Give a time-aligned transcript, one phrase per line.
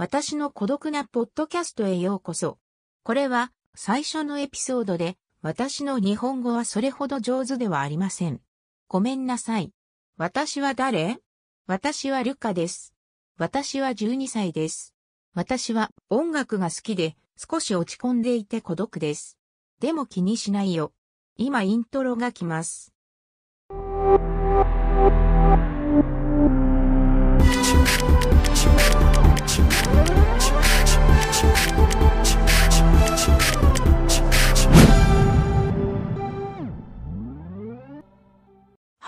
[0.00, 2.56] 私の孤独なポッドキャストへようこそ。
[3.02, 8.40] これは最初のエピソードで私の日本語はそれほど上手ではありません。
[8.88, 9.72] ごめんなさい。
[10.16, 11.18] 私は誰？
[11.66, 12.94] 私はルカです。
[13.36, 14.94] 私は12歳です。
[15.34, 19.36] 私は音楽が好きで少し落ち込んでいて孤独です。
[19.80, 20.94] でも気にしないよ。
[21.36, 22.94] 今イントロが来ます。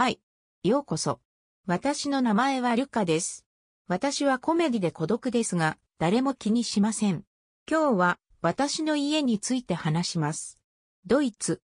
[0.02, 0.18] はい。
[0.64, 1.20] ようこそ。
[1.64, 3.46] 私の名前はルカです。
[3.86, 7.22] 私はコメディで孤独ですが、誰も気にしません。
[7.70, 10.58] 今日は私の家について話します。
[11.06, 11.62] ドイツ。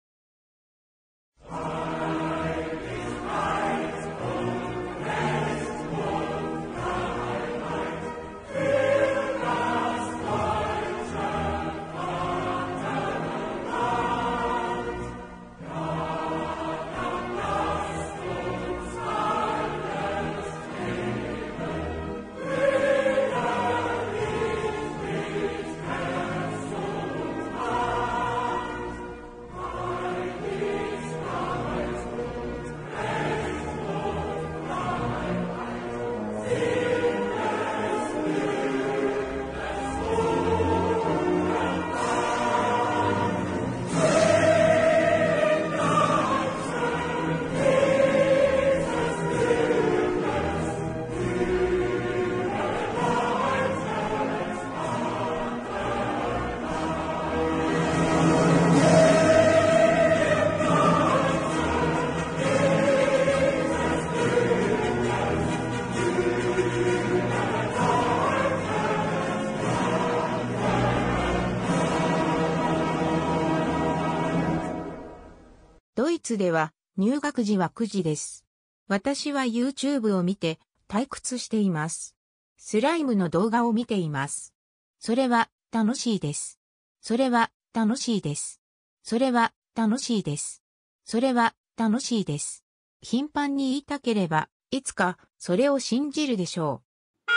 [75.96, 78.44] ドイツでは入学時は9時です。
[78.88, 82.16] 私は YouTube を見て退屈しています。
[82.56, 84.52] スライムの動画を見ています。
[84.98, 86.58] それは楽しいです。
[87.00, 88.60] それは楽しいです。
[89.04, 90.64] それは楽しいです。
[91.04, 92.64] それは楽しいです。
[93.00, 97.30] 頻繁に言いたければ、いつかそれを信じるでしょう。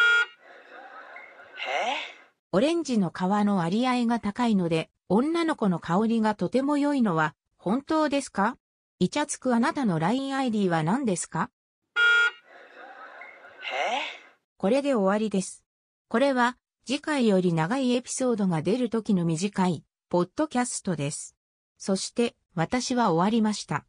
[2.53, 7.35] オレンジの皮の割合が高いので、女の子の香りがとても良いのは
[7.69, 8.55] 本当ですか？
[8.97, 11.49] イチャつくあなたの LINEID は何ですか？
[14.55, 15.65] これで終わりです。
[16.07, 16.55] これは
[16.85, 21.35] 次回より長いエピソードが出る時の短いポッドキャストです。
[21.77, 23.85] そして私は終わりました。